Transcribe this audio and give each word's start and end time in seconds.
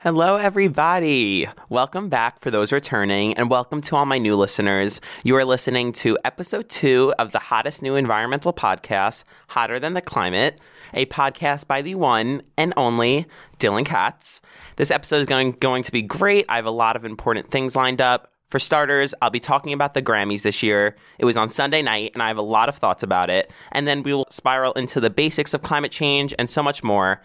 Hello, 0.00 0.36
everybody. 0.36 1.48
Welcome 1.70 2.10
back 2.10 2.40
for 2.40 2.50
those 2.50 2.70
returning, 2.70 3.32
and 3.32 3.48
welcome 3.48 3.80
to 3.80 3.96
all 3.96 4.04
my 4.04 4.18
new 4.18 4.36
listeners. 4.36 5.00
You 5.24 5.34
are 5.36 5.44
listening 5.46 5.94
to 5.94 6.18
episode 6.22 6.68
two 6.68 7.14
of 7.18 7.32
the 7.32 7.38
hottest 7.38 7.80
new 7.80 7.96
environmental 7.96 8.52
podcast, 8.52 9.24
Hotter 9.48 9.80
Than 9.80 9.94
the 9.94 10.02
Climate, 10.02 10.60
a 10.92 11.06
podcast 11.06 11.66
by 11.66 11.80
the 11.80 11.94
one 11.94 12.42
and 12.58 12.74
only 12.76 13.24
Dylan 13.58 13.86
Katz. 13.86 14.42
This 14.76 14.90
episode 14.90 15.20
is 15.20 15.26
going, 15.26 15.52
going 15.52 15.82
to 15.84 15.92
be 15.92 16.02
great. 16.02 16.44
I 16.46 16.56
have 16.56 16.66
a 16.66 16.70
lot 16.70 16.96
of 16.96 17.06
important 17.06 17.50
things 17.50 17.74
lined 17.74 18.02
up. 18.02 18.30
For 18.50 18.58
starters, 18.58 19.14
I'll 19.22 19.30
be 19.30 19.40
talking 19.40 19.72
about 19.72 19.94
the 19.94 20.02
Grammys 20.02 20.42
this 20.42 20.62
year. 20.62 20.94
It 21.18 21.24
was 21.24 21.38
on 21.38 21.48
Sunday 21.48 21.80
night, 21.80 22.10
and 22.12 22.22
I 22.22 22.28
have 22.28 22.36
a 22.36 22.42
lot 22.42 22.68
of 22.68 22.76
thoughts 22.76 23.02
about 23.02 23.30
it. 23.30 23.50
And 23.72 23.88
then 23.88 24.02
we 24.02 24.12
will 24.12 24.26
spiral 24.28 24.74
into 24.74 25.00
the 25.00 25.10
basics 25.10 25.54
of 25.54 25.62
climate 25.62 25.90
change 25.90 26.34
and 26.38 26.50
so 26.50 26.62
much 26.62 26.84
more. 26.84 27.22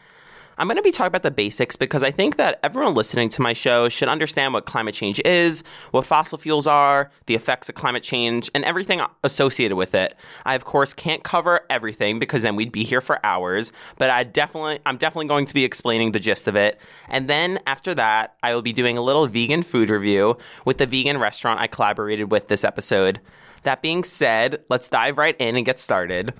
I'm 0.61 0.67
going 0.67 0.77
to 0.77 0.83
be 0.83 0.91
talking 0.91 1.07
about 1.07 1.23
the 1.23 1.31
basics 1.31 1.75
because 1.75 2.03
I 2.03 2.11
think 2.11 2.35
that 2.35 2.59
everyone 2.61 2.93
listening 2.93 3.29
to 3.29 3.41
my 3.41 3.51
show 3.51 3.89
should 3.89 4.07
understand 4.07 4.53
what 4.53 4.67
climate 4.67 4.93
change 4.93 5.19
is, 5.25 5.63
what 5.89 6.05
fossil 6.05 6.37
fuels 6.37 6.67
are, 6.67 7.09
the 7.25 7.33
effects 7.33 7.67
of 7.67 7.73
climate 7.73 8.03
change, 8.03 8.51
and 8.53 8.63
everything 8.63 9.01
associated 9.23 9.75
with 9.75 9.95
it. 9.95 10.15
I 10.45 10.53
of 10.53 10.63
course 10.63 10.93
can't 10.93 11.23
cover 11.23 11.61
everything 11.71 12.19
because 12.19 12.43
then 12.43 12.55
we'd 12.55 12.71
be 12.71 12.83
here 12.83 13.01
for 13.01 13.19
hours, 13.25 13.73
but 13.97 14.11
I 14.11 14.21
definitely 14.23 14.77
I'm 14.85 14.97
definitely 14.97 15.29
going 15.29 15.47
to 15.47 15.53
be 15.55 15.65
explaining 15.65 16.11
the 16.11 16.19
gist 16.19 16.47
of 16.47 16.55
it. 16.55 16.79
And 17.09 17.27
then 17.27 17.59
after 17.65 17.95
that, 17.95 18.35
I 18.43 18.53
will 18.53 18.61
be 18.61 18.71
doing 18.71 18.99
a 18.99 19.01
little 19.01 19.25
vegan 19.25 19.63
food 19.63 19.89
review 19.89 20.37
with 20.63 20.77
the 20.77 20.85
vegan 20.85 21.17
restaurant 21.17 21.59
I 21.59 21.65
collaborated 21.65 22.31
with 22.31 22.49
this 22.49 22.63
episode. 22.63 23.19
That 23.63 23.81
being 23.81 24.03
said, 24.03 24.63
let's 24.69 24.89
dive 24.89 25.17
right 25.17 25.35
in 25.39 25.55
and 25.55 25.65
get 25.65 25.79
started. 25.79 26.35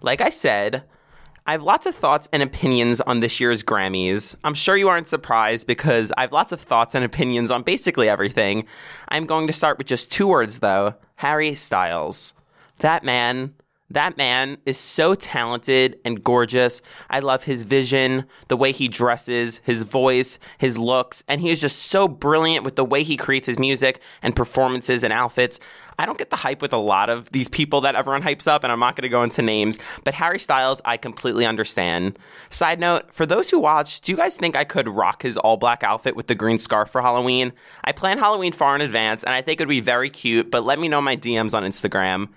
Like 0.00 0.20
I 0.20 0.30
said, 0.30 0.82
I 1.44 1.52
have 1.52 1.62
lots 1.64 1.86
of 1.86 1.94
thoughts 1.96 2.28
and 2.32 2.40
opinions 2.40 3.00
on 3.00 3.18
this 3.18 3.40
year's 3.40 3.64
Grammys. 3.64 4.36
I'm 4.44 4.54
sure 4.54 4.76
you 4.76 4.88
aren't 4.88 5.08
surprised 5.08 5.66
because 5.66 6.12
I 6.16 6.20
have 6.20 6.30
lots 6.30 6.52
of 6.52 6.60
thoughts 6.60 6.94
and 6.94 7.04
opinions 7.04 7.50
on 7.50 7.64
basically 7.64 8.08
everything. 8.08 8.64
I'm 9.08 9.26
going 9.26 9.48
to 9.48 9.52
start 9.52 9.76
with 9.76 9.88
just 9.88 10.12
two 10.12 10.28
words 10.28 10.60
though 10.60 10.94
Harry 11.16 11.56
Styles. 11.56 12.34
That 12.78 13.02
man, 13.02 13.54
that 13.94 14.16
man 14.16 14.58
is 14.66 14.78
so 14.78 15.14
talented 15.14 15.98
and 16.04 16.22
gorgeous. 16.22 16.80
I 17.10 17.20
love 17.20 17.44
his 17.44 17.62
vision, 17.62 18.24
the 18.48 18.56
way 18.56 18.72
he 18.72 18.88
dresses, 18.88 19.60
his 19.64 19.82
voice, 19.82 20.38
his 20.58 20.78
looks, 20.78 21.22
and 21.28 21.40
he 21.40 21.50
is 21.50 21.60
just 21.60 21.78
so 21.78 22.08
brilliant 22.08 22.64
with 22.64 22.76
the 22.76 22.84
way 22.84 23.02
he 23.02 23.16
creates 23.16 23.46
his 23.46 23.58
music 23.58 24.00
and 24.22 24.36
performances 24.36 25.04
and 25.04 25.12
outfits. 25.12 25.58
I 25.98 26.06
don't 26.06 26.18
get 26.18 26.30
the 26.30 26.36
hype 26.36 26.62
with 26.62 26.72
a 26.72 26.78
lot 26.78 27.10
of 27.10 27.30
these 27.32 27.48
people 27.48 27.82
that 27.82 27.94
everyone 27.94 28.22
hypes 28.22 28.48
up, 28.48 28.64
and 28.64 28.72
I'm 28.72 28.80
not 28.80 28.96
going 28.96 29.02
to 29.02 29.08
go 29.08 29.22
into 29.22 29.42
names, 29.42 29.78
but 30.04 30.14
Harry 30.14 30.38
Styles, 30.38 30.80
I 30.84 30.96
completely 30.96 31.46
understand. 31.46 32.18
Side 32.50 32.80
note, 32.80 33.12
for 33.12 33.26
those 33.26 33.50
who 33.50 33.58
watch, 33.58 34.00
do 34.00 34.12
you 34.12 34.16
guys 34.16 34.36
think 34.36 34.56
I 34.56 34.64
could 34.64 34.88
rock 34.88 35.22
his 35.22 35.36
all 35.36 35.56
black 35.56 35.82
outfit 35.82 36.16
with 36.16 36.26
the 36.26 36.34
green 36.34 36.58
scarf 36.58 36.90
for 36.90 37.02
Halloween? 37.02 37.52
I 37.84 37.92
plan 37.92 38.18
Halloween 38.18 38.52
far 38.52 38.74
in 38.74 38.80
advance, 38.80 39.22
and 39.22 39.34
I 39.34 39.42
think 39.42 39.60
it 39.60 39.64
would 39.64 39.70
be 39.70 39.80
very 39.80 40.10
cute, 40.10 40.50
but 40.50 40.64
let 40.64 40.78
me 40.78 40.88
know 40.88 41.00
my 41.00 41.16
DMs 41.16 41.54
on 41.54 41.62
Instagram. 41.62 42.28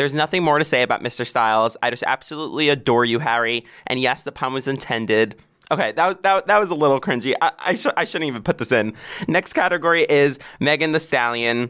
There's 0.00 0.14
nothing 0.14 0.42
more 0.42 0.58
to 0.58 0.64
say 0.64 0.80
about 0.80 1.02
Mr. 1.02 1.26
Styles. 1.26 1.76
I 1.82 1.90
just 1.90 2.04
absolutely 2.06 2.70
adore 2.70 3.04
you, 3.04 3.18
Harry. 3.18 3.66
And 3.86 4.00
yes, 4.00 4.22
the 4.22 4.32
pun 4.32 4.54
was 4.54 4.66
intended. 4.66 5.36
Okay, 5.70 5.92
that 5.92 6.22
that, 6.22 6.46
that 6.46 6.58
was 6.58 6.70
a 6.70 6.74
little 6.74 7.02
cringy. 7.02 7.34
I, 7.42 7.52
I, 7.58 7.74
sh- 7.74 7.84
I 7.98 8.06
shouldn't 8.06 8.28
even 8.28 8.42
put 8.42 8.56
this 8.56 8.72
in. 8.72 8.94
Next 9.28 9.52
category 9.52 10.04
is 10.04 10.38
Megan 10.58 10.92
Thee 10.92 11.00
Stallion. 11.00 11.68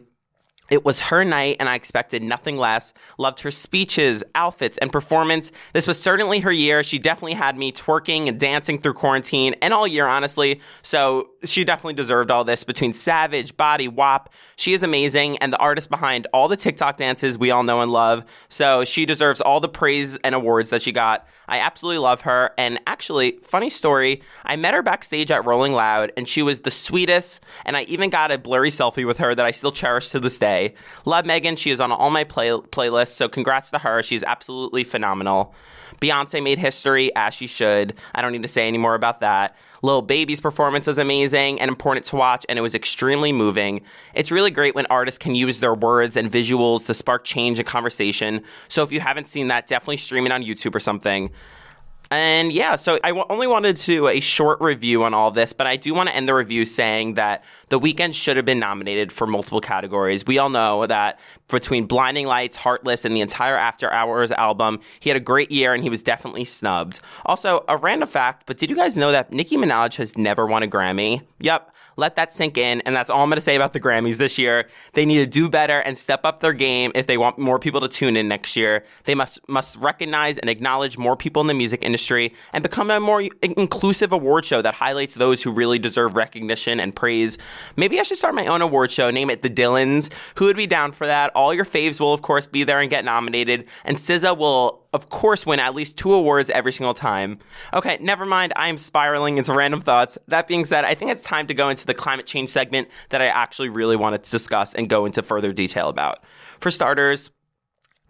It 0.70 0.84
was 0.84 1.00
her 1.00 1.24
night, 1.24 1.56
and 1.58 1.68
I 1.68 1.74
expected 1.74 2.22
nothing 2.22 2.56
less. 2.56 2.92
Loved 3.18 3.40
her 3.40 3.50
speeches, 3.50 4.22
outfits, 4.36 4.78
and 4.78 4.92
performance. 4.92 5.50
This 5.72 5.88
was 5.88 6.00
certainly 6.00 6.38
her 6.38 6.52
year. 6.52 6.84
She 6.84 7.00
definitely 7.00 7.34
had 7.34 7.58
me 7.58 7.72
twerking 7.72 8.28
and 8.28 8.38
dancing 8.38 8.78
through 8.78 8.94
quarantine 8.94 9.56
and 9.60 9.74
all 9.74 9.88
year, 9.88 10.06
honestly. 10.06 10.60
So 10.82 11.29
she 11.44 11.64
definitely 11.64 11.94
deserved 11.94 12.30
all 12.30 12.44
this 12.44 12.64
between 12.64 12.92
Savage, 12.92 13.56
Body, 13.56 13.88
WAP. 13.88 14.32
She 14.56 14.72
is 14.74 14.82
amazing 14.82 15.38
and 15.38 15.52
the 15.52 15.58
artist 15.58 15.90
behind 15.90 16.26
all 16.32 16.48
the 16.48 16.56
TikTok 16.56 16.96
dances 16.96 17.38
we 17.38 17.50
all 17.50 17.62
know 17.62 17.80
and 17.80 17.90
love. 17.90 18.24
So 18.48 18.84
she 18.84 19.06
deserves 19.06 19.40
all 19.40 19.60
the 19.60 19.68
praise 19.68 20.16
and 20.18 20.34
awards 20.34 20.70
that 20.70 20.82
she 20.82 20.92
got. 20.92 21.26
I 21.48 21.58
absolutely 21.58 21.98
love 21.98 22.20
her. 22.22 22.52
And 22.56 22.78
actually, 22.86 23.38
funny 23.42 23.70
story, 23.70 24.22
I 24.44 24.56
met 24.56 24.74
her 24.74 24.82
backstage 24.82 25.30
at 25.30 25.44
Rolling 25.44 25.72
Loud, 25.72 26.12
and 26.16 26.28
she 26.28 26.42
was 26.42 26.60
the 26.60 26.70
sweetest. 26.70 27.40
And 27.64 27.76
I 27.76 27.82
even 27.82 28.08
got 28.08 28.30
a 28.30 28.38
blurry 28.38 28.70
selfie 28.70 29.06
with 29.06 29.18
her 29.18 29.34
that 29.34 29.44
I 29.44 29.50
still 29.50 29.72
cherish 29.72 30.10
to 30.10 30.20
this 30.20 30.38
day. 30.38 30.74
Love 31.04 31.26
Megan. 31.26 31.56
She 31.56 31.70
is 31.70 31.80
on 31.80 31.90
all 31.90 32.10
my 32.10 32.24
play- 32.24 32.50
playlists. 32.50 33.08
So 33.08 33.28
congrats 33.28 33.70
to 33.70 33.78
her. 33.78 34.02
She's 34.02 34.22
absolutely 34.22 34.84
phenomenal. 34.84 35.54
Beyonce 36.00 36.42
made 36.42 36.58
history 36.58 37.14
as 37.16 37.34
she 37.34 37.46
should. 37.46 37.94
I 38.14 38.22
don't 38.22 38.32
need 38.32 38.42
to 38.42 38.48
say 38.48 38.66
any 38.66 38.78
more 38.78 38.94
about 38.94 39.20
that. 39.20 39.56
Lil 39.82 40.02
Baby's 40.02 40.40
performance 40.40 40.88
is 40.88 40.98
amazing 40.98 41.60
and 41.60 41.68
important 41.68 42.06
to 42.06 42.16
watch, 42.16 42.44
and 42.48 42.58
it 42.58 42.62
was 42.62 42.74
extremely 42.74 43.32
moving. 43.32 43.82
It's 44.14 44.30
really 44.30 44.50
great 44.50 44.74
when 44.74 44.86
artists 44.86 45.18
can 45.18 45.34
use 45.34 45.60
their 45.60 45.74
words 45.74 46.16
and 46.16 46.30
visuals 46.30 46.86
to 46.86 46.94
spark 46.94 47.24
change 47.24 47.58
and 47.58 47.66
conversation. 47.66 48.42
So 48.68 48.82
if 48.82 48.92
you 48.92 49.00
haven't 49.00 49.28
seen 49.28 49.48
that, 49.48 49.66
definitely 49.66 49.96
stream 49.96 50.26
it 50.26 50.32
on 50.32 50.42
YouTube 50.42 50.74
or 50.74 50.80
something. 50.80 51.30
And 52.12 52.52
yeah, 52.52 52.74
so 52.74 52.98
I 53.04 53.10
w- 53.10 53.24
only 53.30 53.46
wanted 53.46 53.76
to 53.76 53.86
do 53.86 54.08
a 54.08 54.18
short 54.18 54.60
review 54.60 55.04
on 55.04 55.14
all 55.14 55.30
this, 55.30 55.52
but 55.52 55.68
I 55.68 55.76
do 55.76 55.94
want 55.94 56.08
to 56.08 56.16
end 56.16 56.26
the 56.26 56.34
review 56.34 56.64
saying 56.64 57.14
that 57.14 57.44
The 57.68 57.78
Weeknd 57.78 58.14
should 58.14 58.36
have 58.36 58.44
been 58.44 58.58
nominated 58.58 59.12
for 59.12 59.28
multiple 59.28 59.60
categories. 59.60 60.26
We 60.26 60.36
all 60.38 60.48
know 60.48 60.86
that 60.86 61.20
between 61.46 61.86
Blinding 61.86 62.26
Lights, 62.26 62.56
Heartless, 62.56 63.04
and 63.04 63.14
the 63.14 63.20
entire 63.20 63.56
After 63.56 63.92
Hours 63.92 64.32
album, 64.32 64.80
he 64.98 65.08
had 65.08 65.16
a 65.16 65.20
great 65.20 65.52
year 65.52 65.72
and 65.72 65.84
he 65.84 65.90
was 65.90 66.02
definitely 66.02 66.44
snubbed. 66.44 66.98
Also, 67.26 67.64
a 67.68 67.76
random 67.76 68.08
fact, 68.08 68.42
but 68.44 68.56
did 68.58 68.70
you 68.70 68.76
guys 68.76 68.96
know 68.96 69.12
that 69.12 69.32
Nicki 69.32 69.56
Minaj 69.56 69.96
has 69.96 70.18
never 70.18 70.46
won 70.46 70.64
a 70.64 70.66
Grammy? 70.66 71.22
Yep. 71.38 71.72
Let 71.96 72.16
that 72.16 72.34
sink 72.34 72.56
in. 72.56 72.80
And 72.82 72.94
that's 72.94 73.10
all 73.10 73.22
I'm 73.22 73.28
going 73.28 73.36
to 73.36 73.40
say 73.40 73.56
about 73.56 73.72
the 73.72 73.80
Grammys 73.80 74.18
this 74.18 74.38
year. 74.38 74.68
They 74.94 75.04
need 75.04 75.18
to 75.18 75.26
do 75.26 75.48
better 75.48 75.80
and 75.80 75.96
step 75.96 76.24
up 76.24 76.40
their 76.40 76.52
game 76.52 76.92
if 76.94 77.06
they 77.06 77.18
want 77.18 77.38
more 77.38 77.58
people 77.58 77.80
to 77.80 77.88
tune 77.88 78.16
in 78.16 78.28
next 78.28 78.56
year. 78.56 78.84
They 79.04 79.14
must, 79.14 79.40
must 79.48 79.76
recognize 79.76 80.38
and 80.38 80.50
acknowledge 80.50 80.98
more 80.98 81.16
people 81.16 81.40
in 81.40 81.48
the 81.48 81.54
music 81.54 81.82
industry 81.82 82.34
and 82.52 82.62
become 82.62 82.90
a 82.90 83.00
more 83.00 83.22
inclusive 83.42 84.12
award 84.12 84.44
show 84.44 84.62
that 84.62 84.74
highlights 84.74 85.14
those 85.14 85.42
who 85.42 85.50
really 85.50 85.78
deserve 85.78 86.14
recognition 86.14 86.80
and 86.80 86.94
praise. 86.94 87.38
Maybe 87.76 88.00
I 88.00 88.02
should 88.02 88.18
start 88.18 88.34
my 88.34 88.46
own 88.46 88.62
award 88.62 88.90
show, 88.90 89.10
name 89.10 89.30
it 89.30 89.42
The 89.42 89.50
Dylans. 89.50 90.10
Who 90.36 90.46
would 90.46 90.56
be 90.56 90.66
down 90.66 90.92
for 90.92 91.06
that? 91.06 91.32
All 91.34 91.52
your 91.54 91.64
faves 91.64 92.00
will, 92.00 92.12
of 92.12 92.22
course, 92.22 92.46
be 92.46 92.64
there 92.64 92.80
and 92.80 92.90
get 92.90 93.04
nominated. 93.04 93.66
And 93.84 93.96
SZA 93.96 94.36
will 94.36 94.86
of 94.92 95.08
course, 95.08 95.46
win 95.46 95.60
at 95.60 95.74
least 95.74 95.96
two 95.96 96.12
awards 96.12 96.50
every 96.50 96.72
single 96.72 96.94
time. 96.94 97.38
Okay, 97.72 97.98
never 98.00 98.26
mind. 98.26 98.52
I 98.56 98.68
am 98.68 98.76
spiraling 98.76 99.38
into 99.38 99.52
random 99.52 99.80
thoughts. 99.80 100.18
That 100.28 100.48
being 100.48 100.64
said, 100.64 100.84
I 100.84 100.94
think 100.94 101.12
it's 101.12 101.22
time 101.22 101.46
to 101.46 101.54
go 101.54 101.68
into 101.68 101.86
the 101.86 101.94
climate 101.94 102.26
change 102.26 102.48
segment 102.48 102.88
that 103.10 103.22
I 103.22 103.26
actually 103.26 103.68
really 103.68 103.96
wanted 103.96 104.24
to 104.24 104.30
discuss 104.30 104.74
and 104.74 104.88
go 104.88 105.06
into 105.06 105.22
further 105.22 105.52
detail 105.52 105.88
about. 105.88 106.24
For 106.58 106.72
starters, 106.72 107.30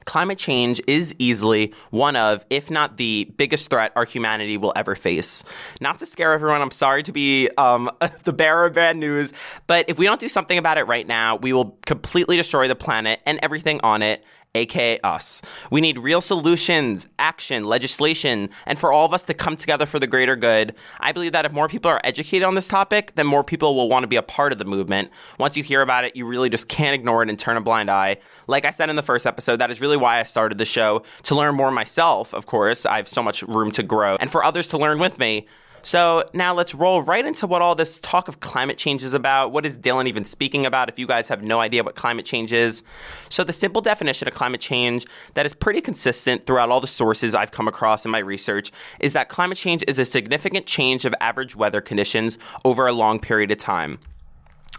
climate 0.07 0.39
change 0.39 0.81
is 0.87 1.15
easily 1.19 1.75
one 1.91 2.17
of, 2.17 2.45
if 2.49 2.71
not 2.71 2.97
the 2.97 3.31
biggest 3.37 3.69
threat 3.69 3.93
our 3.95 4.05
humanity 4.05 4.57
will 4.57 4.73
ever 4.75 4.95
face. 4.95 5.45
Not 5.81 5.99
to 5.99 6.07
scare 6.07 6.33
everyone, 6.33 6.63
I'm 6.63 6.71
sorry 6.71 7.03
to 7.03 7.13
be 7.13 7.51
um, 7.59 7.91
the 8.25 8.33
bearer 8.33 8.67
of 8.67 8.75
bad 8.75 8.97
news, 8.97 9.33
but 9.67 9.89
if 9.89 9.99
we 9.99 10.07
don't 10.07 10.21
do 10.21 10.29
something 10.29 10.57
about 10.59 10.79
it 10.79 10.85
right 10.85 11.07
now, 11.07 11.37
we 11.37 11.53
will 11.53 11.79
completely 11.85 12.37
destroy 12.37 12.69
the 12.69 12.75
planet 12.75 13.23
and 13.27 13.39
everything 13.43 13.81
on 13.83 14.03
it 14.03 14.25
aka 14.55 14.99
us. 15.01 15.43
We 15.71 15.81
need 15.81 15.99
real 15.99 16.21
solutions, 16.21 17.07
action, 17.19 17.65
legislation, 17.65 18.51
and 18.67 18.79
for 18.79 18.93
all 18.93 19.07
of 19.07 19.15
us 19.15 19.25
to 19.25 19.35
come 19.35 19.57
together 19.57 19.87
for 19.87 19.99
the 19.99 20.07
greater 20.07 20.37
good. 20.37 20.75
I 20.99 21.13
believe 21.13 21.33
that 21.33 21.45
if 21.45 21.53
more 21.53 21.69
people 21.69 21.91
are 21.91 22.01
educated 22.05 22.45
on 22.45 22.55
this 22.55 22.67
topic, 22.67 23.13
then 23.15 23.27
more 23.27 23.45
people 23.45 23.75
will 23.75 23.89
want 23.89 24.03
to 24.03 24.09
be 24.09 24.17
a 24.17 24.23
part 24.23 24.53
of 24.53 24.59
the 24.59 24.65
movement. 24.65 25.11
Once 25.39 25.57
you 25.57 25.63
hear 25.63 25.83
about 25.83 26.05
it, 26.05 26.17
you 26.17 26.27
really 26.27 26.51
just 26.51 26.69
can't 26.69 26.95
ignore 26.95 27.23
it 27.23 27.29
and 27.29 27.39
turn 27.39 27.57
a 27.57 27.61
blind 27.61 27.91
eye. 27.91 28.17
Like 28.47 28.65
I 28.65 28.71
said 28.71 28.91
in 28.91 28.97
the 28.97 29.03
first 29.03 29.27
episode, 29.27 29.57
that 29.57 29.71
is 29.71 29.81
really 29.81 29.97
why 29.97 30.19
I 30.19 30.25
started 30.25 30.59
the 30.59 30.65
show 30.65 31.05
to 31.25 31.35
learn 31.35 31.55
more 31.55 31.71
myself, 31.71 32.35
of 32.35 32.47
course. 32.47 32.85
I 32.85 32.97
have 32.97 33.09
so 33.09 33.23
much 33.23 33.43
room 33.43 33.71
to 33.73 33.83
grow, 33.83 34.17
and 34.17 34.31
for 34.31 34.45
others 34.45 34.69
to 34.69 34.79
learn 34.79 34.99
with 34.99 35.19
me. 35.19 35.47
So 35.83 36.25
now 36.33 36.55
let's 36.55 36.75
roll 36.75 37.03
right 37.03 37.25
into 37.25 37.47
what 37.47 37.63
all 37.63 37.75
this 37.75 37.99
talk 38.01 38.29
of 38.29 38.41
climate 38.41 38.79
change 38.79 39.03
is 39.03 39.15
about. 39.15 39.53
What 39.53 39.65
is 39.67 39.77
Dylan 39.77 40.07
even 40.07 40.25
speaking 40.25 40.67
about 40.67 40.89
if 40.89 40.99
you 40.99 41.07
guys 41.07 41.29
have 41.29 41.43
no 41.43 41.61
idea 41.61 41.83
what 41.83 41.95
climate 41.95 42.27
change 42.27 42.53
is? 42.53 42.83
So 43.29 43.45
the 43.45 43.53
simple 43.53 43.83
definition 43.83 44.29
of 44.29 44.35
climate 44.35 44.61
change 44.61 45.07
that 45.35 45.47
is 45.47 45.55
pretty 45.55 45.81
consistent 45.81 46.47
throughout 46.47 46.71
all 46.71 46.81
the 46.81 46.87
sources 46.87 47.35
I've 47.35 47.51
come 47.51 47.69
across 47.69 48.05
in 48.05 48.11
my 48.11 48.19
research 48.19 48.73
is 49.01 49.13
that 49.15 49.29
climate 49.29 49.59
change 49.59 49.85
is 49.89 49.99
a 49.99 50.05
significant 50.05 50.67
change 50.67 51.05
of 51.05 51.15
average 51.21 51.57
weather 51.57 51.81
conditions 51.81 52.39
over 52.65 52.87
a 52.87 52.93
long 52.93 53.19
period 53.19 53.51
of 53.51 53.59
time 53.59 53.99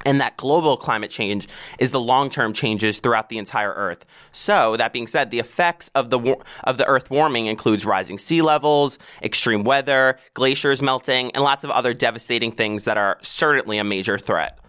and 0.05 0.21
that 0.21 0.37
global 0.37 0.77
climate 0.77 1.11
change 1.11 1.47
is 1.79 1.91
the 1.91 1.99
long-term 1.99 2.53
changes 2.53 2.99
throughout 2.99 3.29
the 3.29 3.37
entire 3.37 3.73
earth. 3.73 4.05
So, 4.31 4.77
that 4.77 4.93
being 4.93 5.07
said, 5.07 5.31
the 5.31 5.39
effects 5.39 5.89
of 5.95 6.09
the 6.09 6.37
of 6.63 6.77
the 6.77 6.85
earth 6.85 7.09
warming 7.09 7.47
includes 7.47 7.85
rising 7.85 8.17
sea 8.17 8.41
levels, 8.41 8.97
extreme 9.21 9.63
weather, 9.63 10.19
glaciers 10.33 10.81
melting, 10.81 11.31
and 11.31 11.43
lots 11.43 11.63
of 11.63 11.71
other 11.71 11.93
devastating 11.93 12.51
things 12.51 12.85
that 12.85 12.97
are 12.97 13.17
certainly 13.21 13.77
a 13.77 13.83
major 13.83 14.17
threat. 14.17 14.60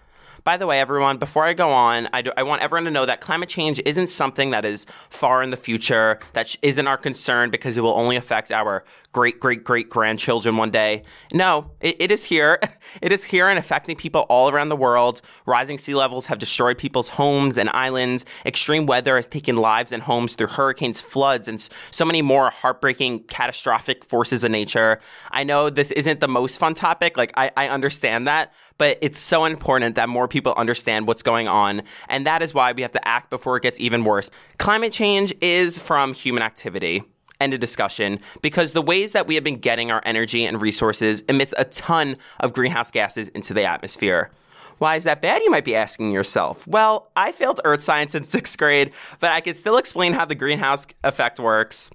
By 0.44 0.56
the 0.56 0.66
way, 0.66 0.80
everyone, 0.80 1.18
before 1.18 1.44
I 1.44 1.52
go 1.52 1.70
on, 1.70 2.08
I, 2.12 2.22
do, 2.22 2.32
I 2.36 2.42
want 2.42 2.62
everyone 2.62 2.84
to 2.84 2.90
know 2.90 3.06
that 3.06 3.20
climate 3.20 3.48
change 3.48 3.80
isn't 3.84 4.08
something 4.08 4.50
that 4.50 4.64
is 4.64 4.86
far 5.08 5.40
in 5.40 5.50
the 5.50 5.56
future, 5.56 6.18
that 6.32 6.56
isn't 6.62 6.86
our 6.86 6.96
concern 6.96 7.50
because 7.50 7.76
it 7.76 7.80
will 7.80 7.94
only 7.94 8.16
affect 8.16 8.50
our 8.50 8.84
great, 9.12 9.38
great, 9.38 9.62
great 9.62 9.88
grandchildren 9.88 10.56
one 10.56 10.70
day. 10.70 11.04
No, 11.32 11.70
it, 11.80 11.96
it 12.00 12.10
is 12.10 12.24
here. 12.24 12.58
it 13.02 13.12
is 13.12 13.22
here 13.22 13.48
and 13.48 13.58
affecting 13.58 13.94
people 13.94 14.22
all 14.22 14.50
around 14.50 14.68
the 14.70 14.76
world. 14.76 15.22
Rising 15.46 15.78
sea 15.78 15.94
levels 15.94 16.26
have 16.26 16.40
destroyed 16.40 16.76
people's 16.76 17.10
homes 17.10 17.56
and 17.56 17.70
islands. 17.70 18.24
Extreme 18.44 18.86
weather 18.86 19.14
has 19.14 19.28
taken 19.28 19.54
lives 19.54 19.92
and 19.92 20.02
homes 20.02 20.34
through 20.34 20.48
hurricanes, 20.48 21.00
floods, 21.00 21.46
and 21.46 21.68
so 21.92 22.04
many 22.04 22.20
more 22.20 22.50
heartbreaking, 22.50 23.20
catastrophic 23.24 24.04
forces 24.04 24.42
of 24.42 24.50
nature. 24.50 24.98
I 25.30 25.44
know 25.44 25.70
this 25.70 25.92
isn't 25.92 26.18
the 26.18 26.28
most 26.28 26.58
fun 26.58 26.74
topic. 26.74 27.16
Like, 27.16 27.32
I, 27.36 27.52
I 27.56 27.68
understand 27.68 28.26
that, 28.26 28.52
but 28.78 28.98
it's 29.00 29.18
so 29.18 29.44
important 29.44 29.94
that 29.96 30.08
more 30.08 30.28
people 30.28 30.54
understand 30.56 31.06
what's 31.06 31.22
going 31.22 31.48
on. 31.48 31.82
And 32.08 32.26
that 32.26 32.42
is 32.42 32.54
why 32.54 32.72
we 32.72 32.82
have 32.82 32.92
to 32.92 33.08
act 33.08 33.30
before 33.30 33.56
it 33.56 33.62
gets 33.62 33.80
even 33.80 34.04
worse. 34.04 34.30
Climate 34.58 34.92
change 34.92 35.34
is 35.40 35.78
from 35.78 36.14
human 36.14 36.42
activity. 36.42 37.02
End 37.40 37.54
of 37.54 37.60
discussion 37.60 38.20
because 38.40 38.72
the 38.72 38.82
ways 38.82 39.12
that 39.12 39.26
we 39.26 39.34
have 39.34 39.42
been 39.42 39.58
getting 39.58 39.90
our 39.90 40.00
energy 40.04 40.44
and 40.44 40.62
resources 40.62 41.22
emits 41.22 41.52
a 41.58 41.64
ton 41.64 42.16
of 42.38 42.52
greenhouse 42.52 42.90
gases 42.90 43.28
into 43.28 43.52
the 43.52 43.64
atmosphere. 43.64 44.30
Why 44.78 44.96
is 44.96 45.04
that 45.04 45.22
bad, 45.22 45.42
you 45.42 45.50
might 45.50 45.64
be 45.64 45.76
asking 45.76 46.10
yourself? 46.12 46.66
Well, 46.66 47.10
I 47.14 47.32
failed 47.32 47.60
earth 47.64 47.82
science 47.82 48.14
in 48.14 48.24
sixth 48.24 48.58
grade, 48.58 48.92
but 49.20 49.30
I 49.30 49.40
can 49.40 49.54
still 49.54 49.76
explain 49.76 50.12
how 50.12 50.24
the 50.24 50.34
greenhouse 50.34 50.86
effect 51.04 51.38
works. 51.38 51.90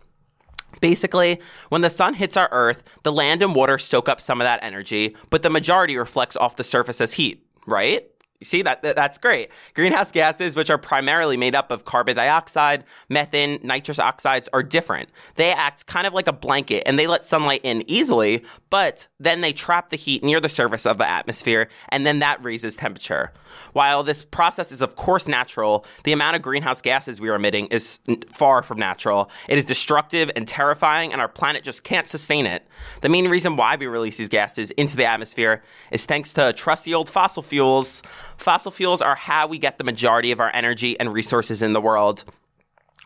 Basically, 0.82 1.40
when 1.70 1.82
the 1.82 1.90
sun 1.90 2.14
hits 2.14 2.38
our 2.38 2.50
Earth, 2.52 2.84
the 3.04 3.12
land 3.12 3.42
and 3.42 3.56
water 3.56 3.78
soak 3.78 4.10
up 4.10 4.22
some 4.22 4.42
of 4.42 4.46
that 4.46 4.60
energy, 4.64 5.16
but 5.30 5.44
the 5.44 5.50
majority 5.50 5.98
reflects 5.98 6.36
off 6.36 6.56
the 6.56 6.64
surface 6.64 7.02
as 7.02 7.14
heat, 7.14 7.46
right? 7.66 8.10
You 8.40 8.46
see 8.46 8.62
that, 8.62 8.84
that's 8.84 9.18
great. 9.18 9.50
Greenhouse 9.74 10.12
gases, 10.12 10.56
which 10.56 10.70
are 10.70 10.78
primarily 10.78 11.38
made 11.38 11.56
up 11.56 11.72
of 11.72 11.86
carbon 11.86 12.16
dioxide, 12.16 12.84
methane, 13.10 13.60
nitrous 13.64 13.98
oxides, 13.98 14.48
are 14.54 14.62
different. 14.62 15.10
They 15.36 15.52
act 15.52 15.88
kind 15.88 16.06
of 16.06 16.14
like 16.14 16.28
a 16.28 16.34
blanket 16.34 16.84
and 16.86 17.00
they 17.00 17.08
let 17.08 17.26
sunlight 17.26 17.62
in 17.64 17.84
easily, 17.88 18.46
but 18.70 19.08
then 19.20 19.42
they 19.42 19.54
trap 19.54 19.90
the 19.90 19.96
heat 19.96 20.24
near 20.24 20.40
the 20.40 20.50
surface 20.50 20.86
of 20.86 21.00
the 21.00 21.10
atmosphere, 21.10 21.68
and 21.90 22.06
then 22.06 22.20
that 22.20 22.44
raises 22.46 22.76
temperature. 22.76 23.34
While 23.74 24.04
this 24.04 24.24
process 24.24 24.72
is 24.72 24.84
of 24.84 24.96
course 24.96 25.28
natural, 25.28 25.84
the 26.04 26.12
amount 26.12 26.36
of 26.36 26.44
greenhouse 26.44 26.82
gases 26.82 27.20
we 27.20 27.30
are 27.30 27.36
emitting 27.36 27.66
is 27.68 27.98
far 28.32 28.62
from 28.62 28.78
natural. 28.78 29.32
It 29.50 29.58
is 29.58 29.66
destructive 29.66 30.30
and 30.36 30.48
terrifying, 30.48 31.12
and 31.12 31.20
our 31.20 31.28
planet 31.28 31.64
just 31.64 31.84
can't 31.84 32.08
sustain 32.08 32.46
it. 32.46 32.68
The 33.02 33.10
main 33.10 33.30
reason 33.30 33.56
why 33.56 33.78
we 33.78 33.88
release 33.88 34.18
these 34.18 34.30
gases 34.30 34.70
into 34.72 34.96
the 34.96 35.06
atmosphere 35.06 35.64
is 35.92 36.06
thanks 36.06 36.34
to 36.34 36.54
trusty 36.54 36.94
old 36.94 37.10
fossil 37.10 37.42
fuels. 37.42 38.04
Fossil 38.38 38.72
fuels 38.72 39.02
are 39.02 39.16
how 39.16 39.48
we 39.48 39.58
get 39.58 39.78
the 39.78 39.84
majority 39.84 40.32
of 40.32 40.40
our 40.40 40.52
energy 40.54 41.00
and 41.00 41.14
resources 41.14 41.62
in 41.62 41.74
the 41.74 41.82
world. 41.82 42.24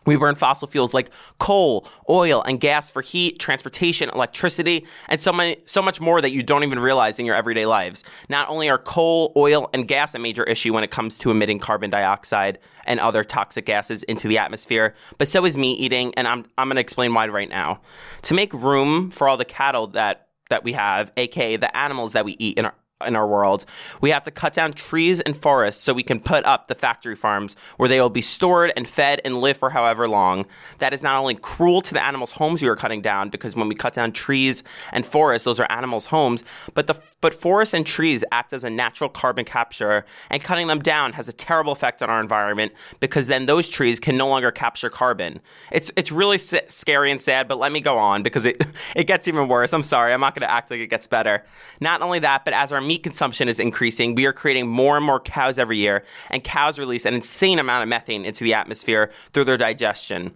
We 0.04 0.16
burn 0.16 0.34
fossil 0.34 0.66
fuels 0.68 0.94
like 0.94 1.10
coal, 1.38 1.86
oil, 2.08 2.42
and 2.42 2.58
gas 2.60 2.90
for 2.90 3.02
heat, 3.02 3.38
transportation, 3.38 4.08
electricity, 4.10 4.86
and 5.08 5.22
so 5.22 5.32
many, 5.32 5.58
so 5.64 5.80
much 5.80 6.00
more 6.00 6.20
that 6.20 6.30
you 6.30 6.42
don't 6.42 6.64
even 6.64 6.80
realize 6.80 7.18
in 7.18 7.26
your 7.26 7.36
everyday 7.36 7.66
lives. 7.66 8.02
Not 8.28 8.48
only 8.48 8.68
are 8.68 8.78
coal, 8.78 9.32
oil, 9.36 9.70
and 9.72 9.86
gas 9.86 10.14
a 10.14 10.18
major 10.18 10.44
issue 10.44 10.72
when 10.72 10.82
it 10.82 10.90
comes 10.90 11.16
to 11.18 11.30
emitting 11.30 11.60
carbon 11.60 11.90
dioxide 11.90 12.58
and 12.84 12.98
other 12.98 13.22
toxic 13.22 13.66
gases 13.66 14.02
into 14.04 14.26
the 14.26 14.38
atmosphere, 14.38 14.94
but 15.18 15.28
so 15.28 15.44
is 15.44 15.56
meat 15.56 15.78
eating, 15.78 16.12
and 16.16 16.26
I'm 16.26 16.46
I'm 16.58 16.66
going 16.66 16.76
to 16.76 16.80
explain 16.80 17.14
why 17.14 17.28
right 17.28 17.48
now. 17.48 17.80
To 18.22 18.34
make 18.34 18.52
room 18.52 19.10
for 19.10 19.28
all 19.28 19.36
the 19.36 19.44
cattle 19.44 19.86
that 19.88 20.28
that 20.50 20.64
we 20.64 20.72
have, 20.72 21.12
aka 21.16 21.56
the 21.56 21.74
animals 21.76 22.12
that 22.12 22.24
we 22.24 22.36
eat 22.40 22.58
in 22.58 22.64
our 22.64 22.74
in 23.06 23.16
our 23.16 23.26
world. 23.26 23.64
We 24.00 24.10
have 24.10 24.22
to 24.24 24.30
cut 24.30 24.52
down 24.52 24.72
trees 24.72 25.20
and 25.20 25.36
forests 25.36 25.82
so 25.82 25.92
we 25.92 26.02
can 26.02 26.20
put 26.20 26.44
up 26.44 26.68
the 26.68 26.74
factory 26.74 27.16
farms 27.16 27.56
where 27.76 27.88
they 27.88 28.00
will 28.00 28.10
be 28.10 28.22
stored 28.22 28.72
and 28.76 28.86
fed 28.86 29.20
and 29.24 29.40
live 29.40 29.56
for 29.56 29.70
however 29.70 30.08
long. 30.08 30.46
That 30.78 30.92
is 30.92 31.02
not 31.02 31.16
only 31.18 31.34
cruel 31.34 31.82
to 31.82 31.94
the 31.94 32.02
animals' 32.02 32.32
homes 32.32 32.62
we 32.62 32.68
are 32.68 32.76
cutting 32.76 33.02
down 33.02 33.30
because 33.30 33.56
when 33.56 33.68
we 33.68 33.74
cut 33.74 33.94
down 33.94 34.12
trees 34.12 34.62
and 34.92 35.04
forests, 35.04 35.44
those 35.44 35.60
are 35.60 35.70
animals' 35.70 36.06
homes, 36.06 36.44
but 36.74 36.86
the 36.86 36.94
but 37.20 37.34
forests 37.34 37.74
and 37.74 37.86
trees 37.86 38.24
act 38.32 38.52
as 38.52 38.64
a 38.64 38.70
natural 38.70 39.08
carbon 39.08 39.44
capture 39.44 40.04
and 40.30 40.42
cutting 40.42 40.66
them 40.66 40.80
down 40.80 41.12
has 41.12 41.28
a 41.28 41.32
terrible 41.32 41.72
effect 41.72 42.02
on 42.02 42.10
our 42.10 42.20
environment 42.20 42.72
because 43.00 43.26
then 43.26 43.46
those 43.46 43.68
trees 43.68 44.00
can 44.00 44.16
no 44.16 44.28
longer 44.28 44.50
capture 44.50 44.90
carbon. 44.90 45.40
It's 45.70 45.90
it's 45.96 46.10
really 46.12 46.36
s- 46.36 46.54
scary 46.68 47.10
and 47.10 47.20
sad, 47.22 47.48
but 47.48 47.58
let 47.58 47.72
me 47.72 47.80
go 47.80 47.98
on 47.98 48.22
because 48.22 48.44
it 48.44 48.64
it 48.96 49.06
gets 49.06 49.28
even 49.28 49.48
worse. 49.48 49.72
I'm 49.72 49.82
sorry. 49.82 50.12
I'm 50.12 50.20
not 50.20 50.34
going 50.34 50.46
to 50.46 50.50
act 50.50 50.70
like 50.70 50.80
it 50.80 50.88
gets 50.88 51.06
better. 51.06 51.44
Not 51.80 52.02
only 52.02 52.18
that, 52.20 52.44
but 52.44 52.54
as 52.54 52.72
our 52.72 52.80
meat 52.92 53.02
consumption 53.02 53.48
is 53.48 53.58
increasing, 53.58 54.14
we 54.14 54.26
are 54.26 54.34
creating 54.34 54.68
more 54.68 54.98
and 54.98 55.06
more 55.06 55.18
cows 55.18 55.58
every 55.58 55.78
year, 55.78 56.04
and 56.30 56.44
cows 56.44 56.78
release 56.78 57.06
an 57.06 57.14
insane 57.14 57.58
amount 57.58 57.82
of 57.82 57.88
methane 57.88 58.26
into 58.26 58.44
the 58.44 58.52
atmosphere 58.52 59.10
through 59.32 59.44
their 59.44 59.56
digestion. 59.56 60.30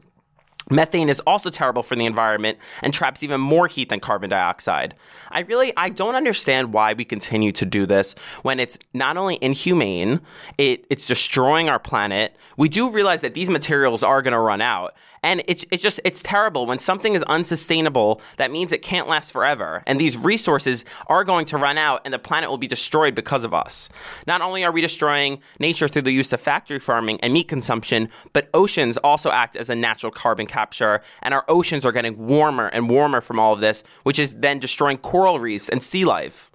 Methane 0.71 1.09
is 1.09 1.21
also 1.21 1.51
terrible 1.51 1.83
for 1.83 1.95
the 1.95 2.07
environment 2.07 2.59
and 2.83 2.93
traps 2.93 3.23
even 3.23 3.41
more 3.41 3.69
heat 3.69 3.89
than 3.89 4.01
carbon 4.01 4.31
dioxide. 4.31 4.95
I 5.31 5.41
really 5.43 5.73
I 5.77 5.91
don't 5.91 6.15
understand 6.15 6.73
why 6.73 6.93
we 6.93 7.05
continue 7.05 7.53
to 7.53 7.65
do 7.65 7.87
this 7.87 8.15
when 8.43 8.59
it's 8.59 8.79
not 8.93 9.17
only 9.17 9.39
inhumane, 9.41 10.21
it, 10.59 10.87
it's 10.91 11.07
destroying 11.07 11.69
our 11.69 11.79
planet. 11.79 12.37
We 12.57 12.69
do 12.69 12.91
realize 12.91 13.21
that 13.21 13.35
these 13.35 13.51
materials 13.51 14.03
are 14.03 14.23
going 14.23 14.33
to 14.33 14.41
run 14.41 14.61
out. 14.61 14.95
And 15.23 15.43
it's, 15.49 15.67
it's 15.73 15.83
just, 15.83 16.01
it's 16.05 16.23
terrible. 16.23 16.67
When 16.67 16.79
something 16.79 17.15
is 17.15 17.25
unsustainable, 17.25 18.21
that 18.37 18.53
means 18.53 18.71
it 18.71 18.81
can't 18.81 19.09
last 19.09 19.33
forever. 19.33 19.83
And 19.85 19.99
these 19.99 20.17
resources 20.17 20.85
are 21.09 21.25
going 21.25 21.47
to 21.47 21.57
run 21.57 21.79
out 21.79 22.03
and 22.05 22.15
the 22.15 22.19
planet 22.19 22.49
will 22.49 22.59
be 22.59 22.69
destroyed 22.69 23.17
because 23.17 23.43
of 23.43 23.53
us. 23.53 23.89
Not 24.29 24.41
only 24.41 24.65
are 24.65 24.71
we 24.71 24.81
destroying 24.81 25.41
nature 25.59 25.89
through 25.89 26.03
the 26.03 26.13
use 26.13 26.33
of 26.33 26.41
factory 26.41 26.79
farming 26.79 27.19
and 27.23 27.33
meat 27.33 27.49
consumption, 27.49 28.09
but 28.33 28.49
oceans 28.55 28.97
also 28.99 29.33
act 29.33 29.57
as 29.57 29.69
a 29.69 29.75
natural 29.75 30.13
carbon 30.13 30.47
capture. 30.57 31.03
And 31.23 31.35
our 31.35 31.45
oceans 31.49 31.85
are 31.85 31.93
getting 31.93 32.27
warmer 32.27 32.69
and 32.69 32.89
warmer 32.89 33.21
from 33.21 33.39
all 33.39 33.53
of 33.53 33.61
this, 33.61 33.83
which 34.05 34.19
is 34.19 34.35
then 34.35 34.59
destroying 34.59 34.99
coral 34.99 35.39
reefs 35.39 35.69
and 35.69 35.85
sea 35.85 36.05
life. 36.05 36.51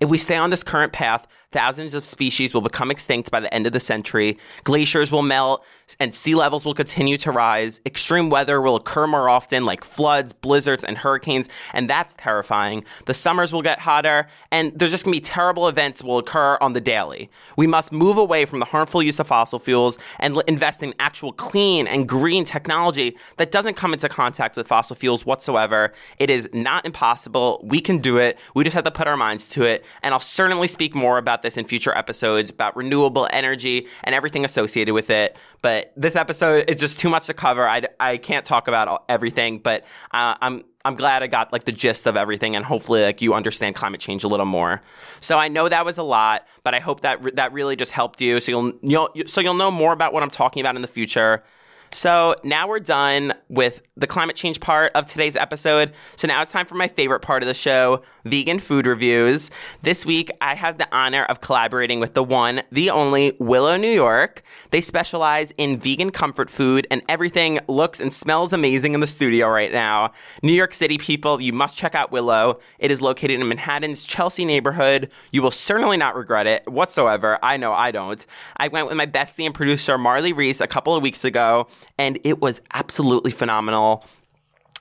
If 0.00 0.08
we 0.08 0.16
stay 0.16 0.36
on 0.36 0.50
this 0.50 0.62
current 0.62 0.92
path, 0.92 1.26
thousands 1.50 1.94
of 1.94 2.04
species 2.04 2.52
will 2.52 2.60
become 2.60 2.90
extinct 2.90 3.30
by 3.30 3.40
the 3.40 3.52
end 3.52 3.66
of 3.66 3.72
the 3.72 3.80
century. 3.80 4.36
Glaciers 4.64 5.10
will 5.10 5.22
melt 5.22 5.64
and 5.98 6.14
sea 6.14 6.34
levels 6.34 6.64
will 6.64 6.74
continue 6.74 7.16
to 7.18 7.30
rise. 7.30 7.80
Extreme 7.86 8.28
weather 8.28 8.60
will 8.60 8.76
occur 8.76 9.06
more 9.06 9.28
often, 9.28 9.64
like 9.64 9.84
floods, 9.84 10.32
blizzards, 10.32 10.84
and 10.84 10.98
hurricanes, 10.98 11.48
and 11.72 11.88
that's 11.88 12.14
terrifying. 12.14 12.84
The 13.06 13.14
summers 13.14 13.52
will 13.52 13.62
get 13.62 13.78
hotter, 13.78 14.26
and 14.50 14.78
there's 14.78 14.90
just 14.90 15.04
gonna 15.04 15.16
be 15.16 15.20
terrible 15.20 15.68
events 15.68 16.04
will 16.04 16.18
occur 16.18 16.58
on 16.60 16.74
the 16.74 16.80
daily. 16.80 17.30
We 17.56 17.66
must 17.66 17.92
move 17.92 18.18
away 18.18 18.44
from 18.44 18.58
the 18.58 18.66
harmful 18.66 19.02
use 19.02 19.18
of 19.18 19.26
fossil 19.26 19.58
fuels 19.58 19.98
and 20.18 20.34
l- 20.34 20.42
invest 20.46 20.82
in 20.82 20.94
actual 21.00 21.32
clean 21.32 21.86
and 21.86 22.08
green 22.08 22.44
technology 22.44 23.16
that 23.38 23.50
doesn't 23.50 23.74
come 23.74 23.92
into 23.92 24.08
contact 24.08 24.56
with 24.56 24.68
fossil 24.68 24.96
fuels 24.96 25.24
whatsoever. 25.24 25.92
It 26.18 26.28
is 26.28 26.48
not 26.52 26.84
impossible. 26.84 27.64
We 27.64 27.80
can 27.80 27.98
do 27.98 28.18
it. 28.18 28.38
We 28.54 28.64
just 28.64 28.74
have 28.74 28.84
to 28.84 28.90
put 28.90 29.06
our 29.06 29.16
minds 29.16 29.46
to 29.48 29.62
it. 29.62 29.84
And 30.02 30.12
I'll 30.12 30.20
certainly 30.20 30.66
speak 30.66 30.94
more 30.94 31.16
about 31.16 31.37
this 31.42 31.56
in 31.56 31.64
future 31.64 31.96
episodes 31.96 32.50
about 32.50 32.76
renewable 32.76 33.28
energy 33.32 33.86
and 34.04 34.14
everything 34.14 34.44
associated 34.44 34.94
with 34.94 35.10
it. 35.10 35.36
But 35.62 35.92
this 35.96 36.16
episode, 36.16 36.64
it's 36.68 36.80
just 36.80 36.98
too 37.00 37.08
much 37.08 37.26
to 37.26 37.34
cover. 37.34 37.68
I, 37.68 37.82
I 38.00 38.16
can't 38.16 38.44
talk 38.44 38.68
about 38.68 38.88
all- 38.88 39.04
everything, 39.08 39.58
but 39.58 39.82
uh, 40.12 40.34
I'm 40.40 40.64
I'm 40.84 40.94
glad 40.94 41.22
I 41.22 41.26
got 41.26 41.52
like 41.52 41.64
the 41.64 41.72
gist 41.72 42.06
of 42.06 42.16
everything, 42.16 42.56
and 42.56 42.64
hopefully 42.64 43.02
like 43.02 43.20
you 43.20 43.34
understand 43.34 43.74
climate 43.74 44.00
change 44.00 44.24
a 44.24 44.28
little 44.28 44.46
more. 44.46 44.80
So 45.20 45.38
I 45.38 45.48
know 45.48 45.68
that 45.68 45.84
was 45.84 45.98
a 45.98 46.02
lot, 46.02 46.46
but 46.62 46.74
I 46.74 46.78
hope 46.78 47.00
that 47.00 47.22
re- 47.22 47.32
that 47.34 47.52
really 47.52 47.76
just 47.76 47.90
helped 47.90 48.20
you. 48.20 48.40
So 48.40 48.52
you'll 48.52 48.72
you'll 48.82 49.26
so 49.26 49.40
you'll 49.40 49.54
know 49.54 49.70
more 49.70 49.92
about 49.92 50.12
what 50.12 50.22
I'm 50.22 50.30
talking 50.30 50.60
about 50.60 50.76
in 50.76 50.82
the 50.82 50.88
future. 50.88 51.42
So 51.90 52.34
now 52.44 52.68
we're 52.68 52.80
done 52.80 53.32
with 53.48 53.82
the 53.96 54.06
climate 54.06 54.36
change 54.36 54.60
part 54.60 54.92
of 54.94 55.06
today's 55.06 55.36
episode. 55.36 55.92
So 56.16 56.28
now 56.28 56.42
it's 56.42 56.52
time 56.52 56.66
for 56.66 56.74
my 56.74 56.88
favorite 56.88 57.20
part 57.20 57.42
of 57.42 57.46
the 57.46 57.54
show, 57.54 58.02
vegan 58.24 58.58
food 58.58 58.86
reviews. 58.86 59.50
This 59.82 60.06
week 60.06 60.30
I 60.40 60.54
have 60.54 60.78
the 60.78 60.86
honor 60.94 61.24
of 61.24 61.40
collaborating 61.40 61.98
with 61.98 62.14
the 62.14 62.22
one, 62.22 62.62
the 62.70 62.90
only 62.90 63.36
Willow 63.40 63.76
New 63.76 63.90
York. 63.90 64.42
They 64.70 64.80
specialize 64.80 65.52
in 65.52 65.80
vegan 65.80 66.10
comfort 66.10 66.50
food 66.50 66.86
and 66.90 67.02
everything 67.08 67.58
looks 67.68 68.00
and 68.00 68.12
smells 68.12 68.52
amazing 68.52 68.94
in 68.94 69.00
the 69.00 69.06
studio 69.06 69.48
right 69.48 69.72
now. 69.72 70.12
New 70.42 70.52
York 70.52 70.74
City 70.74 70.98
people, 70.98 71.40
you 71.40 71.52
must 71.52 71.76
check 71.76 71.94
out 71.94 72.12
Willow. 72.12 72.60
It 72.78 72.90
is 72.90 73.02
located 73.02 73.40
in 73.40 73.48
Manhattan's 73.48 74.06
Chelsea 74.06 74.44
neighborhood. 74.44 75.10
You 75.32 75.42
will 75.42 75.50
certainly 75.50 75.96
not 75.96 76.14
regret 76.14 76.46
it 76.46 76.70
whatsoever. 76.70 77.38
I 77.42 77.56
know 77.56 77.72
I 77.72 77.90
don't. 77.90 78.24
I 78.56 78.68
went 78.68 78.86
with 78.86 78.96
my 78.96 79.06
bestie 79.06 79.46
and 79.46 79.54
producer 79.54 79.98
Marley 79.98 80.32
Reese 80.32 80.60
a 80.60 80.66
couple 80.66 80.94
of 80.94 81.02
weeks 81.02 81.24
ago 81.24 81.66
and 81.98 82.18
it 82.24 82.40
was 82.40 82.60
absolutely 82.72 83.30
phenomenal. 83.30 84.04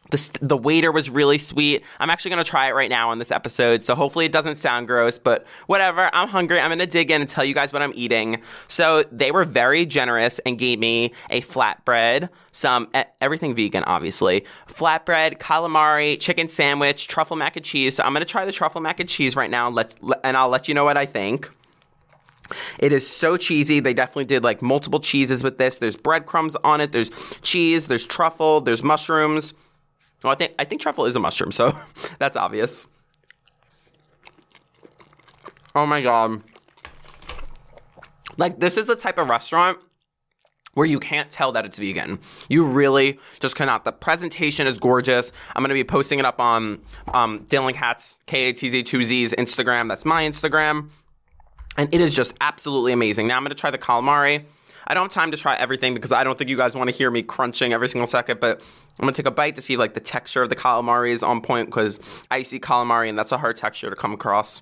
The, 0.09 0.39
the 0.41 0.55
waiter 0.55 0.89
was 0.89 1.09
really 1.09 1.37
sweet. 1.37 1.83
I'm 1.99 2.09
actually 2.09 2.31
going 2.31 2.43
to 2.43 2.49
try 2.49 2.69
it 2.69 2.75
right 2.75 2.89
now 2.89 3.09
on 3.09 3.19
this 3.19 3.29
episode, 3.29 3.83
so 3.83 3.93
hopefully 3.93 4.23
it 4.23 4.31
doesn't 4.31 4.55
sound 4.55 4.87
gross, 4.87 5.17
but 5.17 5.45
whatever. 5.65 6.09
I'm 6.13 6.29
hungry. 6.29 6.61
I'm 6.61 6.69
going 6.69 6.79
to 6.79 6.85
dig 6.85 7.11
in 7.11 7.19
and 7.19 7.29
tell 7.29 7.43
you 7.43 7.53
guys 7.53 7.73
what 7.73 7.81
I'm 7.81 7.91
eating. 7.93 8.41
So 8.69 9.03
they 9.11 9.31
were 9.31 9.43
very 9.43 9.85
generous 9.85 10.39
and 10.45 10.57
gave 10.57 10.79
me 10.79 11.13
a 11.29 11.41
flatbread, 11.41 12.29
some 12.53 12.87
everything 13.19 13.53
vegan, 13.53 13.83
obviously. 13.83 14.45
Flatbread, 14.69 15.39
calamari, 15.39 16.17
chicken 16.17 16.47
sandwich, 16.47 17.09
truffle 17.09 17.35
mac 17.35 17.57
and 17.57 17.65
cheese. 17.65 17.95
So 17.95 18.03
I'm 18.03 18.13
going 18.13 18.25
to 18.25 18.31
try 18.31 18.45
the 18.45 18.53
truffle 18.53 18.79
mac 18.79 19.01
and 19.01 19.09
cheese 19.09 19.35
right 19.35 19.51
now, 19.51 19.67
and, 19.67 19.75
let, 19.75 19.93
and 20.23 20.37
I'll 20.37 20.47
let 20.47 20.69
you 20.69 20.73
know 20.73 20.85
what 20.85 20.95
I 20.95 21.05
think. 21.05 21.49
It 22.79 22.91
is 22.91 23.07
so 23.07 23.37
cheesy. 23.37 23.79
They 23.79 23.93
definitely 23.93 24.25
did 24.25 24.43
like 24.43 24.61
multiple 24.61 24.99
cheeses 24.99 25.43
with 25.43 25.57
this. 25.57 25.77
There's 25.77 25.95
breadcrumbs 25.95 26.55
on 26.63 26.81
it. 26.81 26.91
There's 26.91 27.09
cheese. 27.41 27.87
There's 27.87 28.05
truffle. 28.05 28.61
There's 28.61 28.83
mushrooms. 28.83 29.53
Well, 30.23 30.33
I 30.33 30.35
think 30.35 30.53
I 30.57 30.65
think 30.65 30.81
truffle 30.81 31.05
is 31.05 31.15
a 31.15 31.19
mushroom, 31.19 31.51
so 31.51 31.77
that's 32.19 32.35
obvious. 32.35 32.87
Oh 35.75 35.85
my 35.85 36.01
god. 36.01 36.41
Like 38.37 38.59
this 38.59 38.77
is 38.77 38.87
the 38.87 38.95
type 38.95 39.17
of 39.17 39.29
restaurant 39.29 39.79
where 40.77 40.85
you 40.85 40.99
can't 40.99 41.31
tell 41.31 41.51
that 41.53 41.65
it's 41.65 41.79
vegan. 41.79 42.19
You 42.49 42.63
really 42.63 43.19
just 43.39 43.55
cannot. 43.55 43.83
The 43.83 43.91
presentation 43.91 44.67
is 44.67 44.77
gorgeous. 44.77 45.31
I'm 45.55 45.63
going 45.63 45.69
to 45.69 45.73
be 45.73 45.83
posting 45.83 46.19
it 46.19 46.25
up 46.25 46.39
on 46.39 46.79
um, 47.15 47.45
Dylan 47.45 47.73
Katz, 47.73 48.19
K-A-T-Z-2-Z's 48.27 49.33
Instagram. 49.33 49.87
That's 49.87 50.05
my 50.05 50.21
Instagram. 50.21 50.89
And 51.77 51.93
it 51.93 52.01
is 52.01 52.15
just 52.15 52.35
absolutely 52.41 52.91
amazing. 52.91 53.27
Now 53.27 53.37
I'm 53.37 53.43
going 53.43 53.49
to 53.49 53.55
try 53.55 53.71
the 53.71 53.77
calamari. 53.77 54.45
I 54.89 54.93
don't 54.93 55.03
have 55.03 55.11
time 55.11 55.31
to 55.31 55.37
try 55.37 55.55
everything 55.57 55.93
because 55.93 56.13
I 56.13 56.23
don't 56.23 56.37
think 56.37 56.49
you 56.49 56.55
guys 56.55 56.73
want 56.73 56.89
to 56.89 56.95
hear 56.95 57.11
me 57.11 57.21
crunching 57.21 57.73
every 57.73 57.89
single 57.89 58.07
second, 58.07 58.39
but 58.39 58.61
I'm 58.97 59.03
gonna 59.03 59.11
take 59.11 59.25
a 59.25 59.31
bite 59.31 59.57
to 59.57 59.61
see 59.61 59.75
like 59.75 59.93
the 59.93 59.99
texture 59.99 60.41
of 60.41 60.49
the 60.49 60.55
calamari 60.55 61.09
is 61.09 61.23
on 61.23 61.41
point 61.41 61.67
because 61.67 61.99
I 62.31 62.43
see 62.43 62.57
calamari 62.57 63.09
and 63.09 63.17
that's 63.17 63.33
a 63.33 63.37
hard 63.37 63.57
texture 63.57 63.89
to 63.89 63.97
come 63.97 64.13
across. 64.13 64.61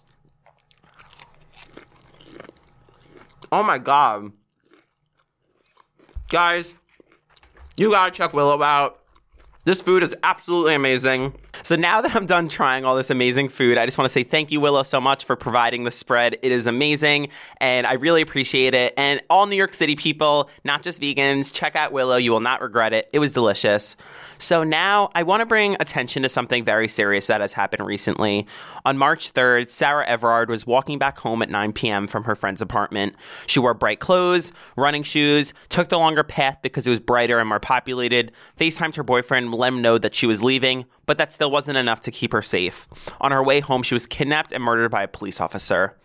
Oh 3.51 3.61
my 3.61 3.77
god. 3.77 4.31
Guys, 6.29 6.73
you 7.77 7.91
gotta 7.91 8.11
check 8.11 8.33
Willow 8.33 8.63
out. 8.63 9.01
This 9.63 9.79
food 9.79 10.01
is 10.01 10.15
absolutely 10.23 10.73
amazing. 10.73 11.35
So 11.63 11.75
now 11.75 12.01
that 12.01 12.15
I'm 12.15 12.25
done 12.25 12.47
trying 12.47 12.85
all 12.85 12.95
this 12.95 13.09
amazing 13.09 13.49
food, 13.49 13.77
I 13.77 13.85
just 13.85 13.97
want 13.97 14.05
to 14.05 14.13
say 14.13 14.23
thank 14.23 14.51
you, 14.51 14.59
Willow, 14.59 14.83
so 14.83 15.01
much 15.01 15.25
for 15.25 15.35
providing 15.35 15.83
the 15.83 15.91
spread. 15.91 16.37
It 16.41 16.51
is 16.51 16.67
amazing, 16.67 17.29
and 17.57 17.87
I 17.87 17.93
really 17.93 18.21
appreciate 18.21 18.73
it. 18.73 18.93
And 18.97 19.21
all 19.29 19.45
New 19.47 19.55
York 19.55 19.73
City 19.73 19.95
people, 19.95 20.49
not 20.63 20.83
just 20.83 21.01
vegans, 21.01 21.53
check 21.53 21.75
out 21.75 21.91
Willow. 21.91 22.17
You 22.17 22.31
will 22.31 22.39
not 22.39 22.61
regret 22.61 22.93
it. 22.93 23.09
It 23.13 23.19
was 23.19 23.33
delicious. 23.33 23.95
So 24.37 24.63
now 24.63 25.09
I 25.15 25.23
want 25.23 25.41
to 25.41 25.45
bring 25.45 25.75
attention 25.79 26.23
to 26.23 26.29
something 26.29 26.65
very 26.65 26.87
serious 26.87 27.27
that 27.27 27.41
has 27.41 27.53
happened 27.53 27.85
recently. 27.85 28.47
On 28.85 28.97
March 28.97 29.33
3rd, 29.33 29.69
Sarah 29.69 30.05
Everard 30.05 30.49
was 30.49 30.67
walking 30.67 30.99
back 30.99 31.17
home 31.17 31.41
at 31.41 31.49
9 31.49 31.73
p.m. 31.73 32.07
from 32.07 32.25
her 32.25 32.35
friend's 32.35 32.61
apartment. 32.61 33.15
She 33.47 33.59
wore 33.59 33.73
bright 33.73 33.99
clothes, 33.99 34.51
running 34.75 35.03
shoes, 35.03 35.53
took 35.69 35.89
the 35.89 35.97
longer 35.97 36.23
path 36.23 36.59
because 36.61 36.85
it 36.85 36.89
was 36.89 36.99
brighter 36.99 37.39
and 37.39 37.47
more 37.47 37.59
populated, 37.59 38.31
FaceTimed 38.59 38.95
her 38.95 39.03
boyfriend, 39.03 39.53
let 39.53 39.69
him 39.69 39.81
know 39.81 39.97
that 39.97 40.15
she 40.15 40.27
was 40.27 40.43
leaving, 40.43 40.85
but 41.05 41.17
that 41.17 41.33
still 41.33 41.44
wasn't 41.49 41.77
enough 41.77 42.01
to 42.01 42.11
keep 42.11 42.31
her 42.33 42.41
safe. 42.41 42.87
On 43.21 43.31
her 43.31 43.43
way 43.43 43.59
home, 43.59 43.83
she 43.83 43.95
was 43.95 44.07
kidnapped 44.07 44.51
and 44.51 44.63
murdered 44.63 44.89
by 44.89 45.03
a 45.03 45.07
police 45.07 45.39
officer. 45.39 45.97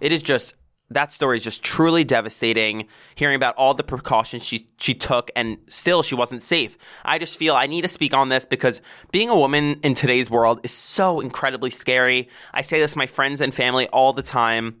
It 0.00 0.12
is 0.12 0.22
just 0.22 0.54
that 0.90 1.12
story 1.12 1.36
is 1.36 1.42
just 1.42 1.62
truly 1.62 2.04
devastating. 2.04 2.86
Hearing 3.16 3.34
about 3.34 3.56
all 3.56 3.74
the 3.74 3.82
precautions 3.82 4.44
she 4.44 4.68
she 4.78 4.94
took, 4.94 5.30
and 5.34 5.58
still 5.68 6.02
she 6.02 6.14
wasn't 6.14 6.42
safe. 6.42 6.78
I 7.04 7.18
just 7.18 7.36
feel 7.36 7.54
I 7.54 7.66
need 7.66 7.82
to 7.82 7.88
speak 7.88 8.14
on 8.14 8.28
this 8.28 8.46
because 8.46 8.80
being 9.10 9.28
a 9.28 9.36
woman 9.36 9.80
in 9.82 9.94
today's 9.94 10.30
world 10.30 10.60
is 10.62 10.70
so 10.70 11.20
incredibly 11.20 11.70
scary. 11.70 12.28
I 12.54 12.62
say 12.62 12.78
this 12.78 12.92
to 12.92 12.98
my 12.98 13.06
friends 13.06 13.40
and 13.40 13.52
family 13.52 13.88
all 13.88 14.12
the 14.12 14.22
time. 14.22 14.76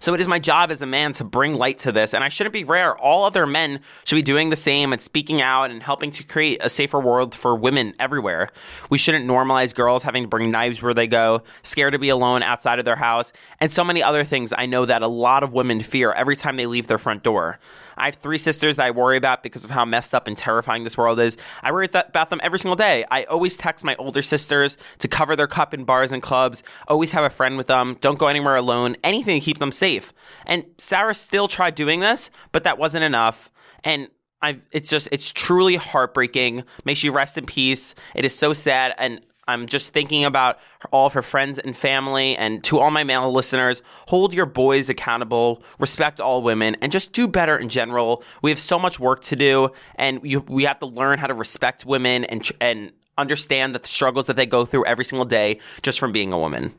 So 0.00 0.14
it 0.14 0.20
is 0.20 0.28
my 0.28 0.38
job 0.38 0.70
as 0.70 0.82
a 0.82 0.86
man 0.86 1.12
to 1.14 1.24
bring 1.24 1.54
light 1.54 1.78
to 1.80 1.92
this, 1.92 2.14
and 2.14 2.24
I 2.24 2.28
shouldn't 2.28 2.52
be 2.52 2.64
rare. 2.64 2.96
All 2.96 3.24
other 3.24 3.46
men 3.46 3.80
should 4.04 4.16
be 4.16 4.22
doing 4.22 4.50
the 4.50 4.56
same 4.56 4.92
and 4.92 5.02
speaking 5.02 5.40
out 5.40 5.70
and 5.70 5.82
helping 5.82 6.10
to 6.12 6.24
create 6.24 6.60
a 6.62 6.68
safer 6.68 7.00
world 7.00 7.34
for 7.34 7.54
women 7.54 7.94
everywhere. 7.98 8.50
We 8.90 8.98
shouldn't 8.98 9.26
normalize 9.26 9.74
girls 9.74 10.02
having 10.02 10.24
to 10.24 10.28
bring 10.28 10.50
knives 10.50 10.82
where 10.82 10.94
they 10.94 11.06
go, 11.06 11.42
scared 11.62 11.92
to 11.92 11.98
be 11.98 12.08
alone 12.08 12.42
outside 12.42 12.78
of 12.78 12.84
their 12.84 12.96
house, 12.96 13.32
and 13.60 13.70
so 13.70 13.84
many 13.84 14.02
other 14.02 14.24
things 14.24 14.52
I 14.56 14.66
know 14.66 14.86
that 14.86 15.02
a 15.02 15.08
lot 15.08 15.42
of 15.42 15.52
women 15.52 15.80
fear 15.80 16.12
every 16.12 16.36
time 16.36 16.56
they 16.56 16.66
leave 16.66 16.86
their 16.86 16.98
front 16.98 17.22
door. 17.22 17.58
I 17.96 18.06
have 18.06 18.16
three 18.16 18.38
sisters 18.38 18.76
that 18.76 18.86
I 18.86 18.90
worry 18.90 19.16
about 19.16 19.42
because 19.42 19.64
of 19.64 19.70
how 19.70 19.84
messed 19.84 20.14
up 20.14 20.26
and 20.26 20.36
terrifying 20.36 20.84
this 20.84 20.96
world 20.96 21.18
is. 21.20 21.36
I 21.62 21.72
worry 21.72 21.88
about 21.92 22.30
them 22.30 22.40
every 22.42 22.58
single 22.58 22.76
day. 22.76 23.04
I 23.10 23.24
always 23.24 23.56
text 23.56 23.84
my 23.84 23.96
older 23.96 24.22
sisters 24.22 24.76
to 24.98 25.08
cover 25.08 25.36
their 25.36 25.46
cup 25.46 25.74
in 25.74 25.84
bars 25.84 26.12
and 26.12 26.22
clubs, 26.22 26.62
always 26.88 27.12
have 27.12 27.24
a 27.24 27.30
friend 27.30 27.56
with 27.56 27.66
them, 27.66 27.96
don't 28.00 28.18
go 28.18 28.26
anywhere 28.26 28.56
alone, 28.56 28.96
anything 29.02 29.40
to 29.40 29.44
keep 29.44 29.58
them 29.58 29.72
safe. 29.72 30.12
And 30.46 30.64
Sarah 30.78 31.14
still 31.14 31.48
tried 31.48 31.74
doing 31.74 32.00
this, 32.00 32.30
but 32.52 32.64
that 32.64 32.78
wasn't 32.78 33.04
enough. 33.04 33.50
And 33.84 34.08
I've, 34.42 34.66
it's 34.72 34.90
just, 34.90 35.08
it's 35.12 35.32
truly 35.32 35.76
heartbreaking. 35.76 36.64
May 36.84 36.94
she 36.94 37.08
rest 37.08 37.38
in 37.38 37.46
peace. 37.46 37.94
It 38.14 38.24
is 38.24 38.36
so 38.36 38.52
sad. 38.52 38.94
And 38.98 39.20
I'm 39.48 39.66
just 39.66 39.92
thinking 39.92 40.24
about 40.24 40.58
all 40.90 41.06
of 41.06 41.12
her 41.12 41.22
friends 41.22 41.58
and 41.58 41.76
family. 41.76 42.36
And 42.36 42.62
to 42.64 42.78
all 42.78 42.90
my 42.90 43.04
male 43.04 43.32
listeners, 43.32 43.82
hold 44.08 44.34
your 44.34 44.46
boys 44.46 44.88
accountable, 44.88 45.62
respect 45.78 46.20
all 46.20 46.42
women, 46.42 46.76
and 46.80 46.90
just 46.90 47.12
do 47.12 47.28
better 47.28 47.56
in 47.56 47.68
general. 47.68 48.22
We 48.42 48.50
have 48.50 48.58
so 48.58 48.78
much 48.78 48.98
work 48.98 49.22
to 49.24 49.36
do, 49.36 49.70
and 49.94 50.20
you, 50.24 50.40
we 50.40 50.64
have 50.64 50.78
to 50.80 50.86
learn 50.86 51.18
how 51.18 51.26
to 51.28 51.34
respect 51.34 51.86
women 51.86 52.24
and 52.24 52.50
and 52.60 52.92
understand 53.18 53.74
the 53.74 53.80
struggles 53.84 54.26
that 54.26 54.36
they 54.36 54.46
go 54.46 54.64
through 54.64 54.84
every 54.84 55.04
single 55.04 55.24
day 55.24 55.58
just 55.82 55.98
from 55.98 56.12
being 56.12 56.32
a 56.32 56.38
woman. 56.38 56.74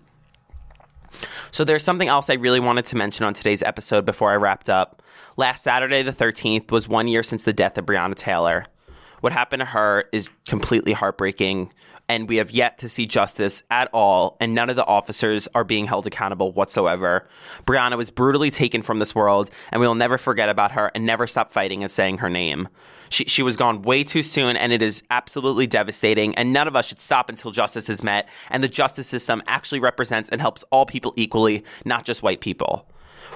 So 1.51 1.63
there's 1.63 1.83
something 1.83 2.07
else 2.07 2.29
I 2.29 2.35
really 2.35 2.59
wanted 2.59 2.85
to 2.85 2.95
mention 2.95 3.25
on 3.25 3.33
today's 3.33 3.63
episode 3.63 4.05
before 4.05 4.31
I 4.31 4.35
wrapped 4.35 4.69
up. 4.69 5.01
Last 5.35 5.63
Saturday, 5.63 6.03
the 6.03 6.11
13th, 6.11 6.71
was 6.71 6.87
one 6.87 7.07
year 7.07 7.23
since 7.23 7.43
the 7.43 7.53
death 7.53 7.77
of 7.77 7.85
Breonna 7.85 8.15
Taylor. 8.15 8.65
What 9.21 9.33
happened 9.33 9.61
to 9.61 9.65
her 9.65 10.05
is 10.11 10.29
completely 10.47 10.93
heartbreaking 10.93 11.71
and 12.09 12.29
we 12.29 12.37
have 12.37 12.51
yet 12.51 12.77
to 12.79 12.89
see 12.89 13.05
justice 13.05 13.63
at 13.69 13.89
all, 13.93 14.37
and 14.39 14.55
none 14.55 14.69
of 14.69 14.75
the 14.75 14.85
officers 14.85 15.47
are 15.53 15.63
being 15.63 15.85
held 15.85 16.07
accountable 16.07 16.51
whatsoever. 16.51 17.27
Breonna 17.65 17.97
was 17.97 18.11
brutally 18.11 18.51
taken 18.51 18.81
from 18.81 18.99
this 18.99 19.13
world, 19.13 19.49
and 19.71 19.81
we 19.81 19.87
will 19.87 19.95
never 19.95 20.17
forget 20.17 20.49
about 20.49 20.71
her 20.71 20.91
and 20.95 21.05
never 21.05 21.27
stop 21.27 21.51
fighting 21.51 21.83
and 21.83 21.91
saying 21.91 22.19
her 22.19 22.29
name. 22.29 22.69
She, 23.09 23.25
she 23.25 23.43
was 23.43 23.55
gone 23.55 23.81
way 23.81 24.03
too 24.03 24.23
soon, 24.23 24.57
and 24.57 24.71
it 24.71 24.81
is 24.81 25.03
absolutely 25.09 25.67
devastating, 25.67 26.35
and 26.35 26.53
none 26.53 26.67
of 26.67 26.75
us 26.75 26.87
should 26.87 27.01
stop 27.01 27.29
until 27.29 27.51
justice 27.51 27.89
is 27.89 28.03
met, 28.03 28.27
and 28.49 28.63
the 28.63 28.67
justice 28.67 29.07
system 29.07 29.41
actually 29.47 29.79
represents 29.79 30.29
and 30.29 30.41
helps 30.41 30.63
all 30.71 30.85
people 30.85 31.13
equally, 31.15 31.63
not 31.85 32.05
just 32.05 32.23
white 32.23 32.41
people. 32.41 32.89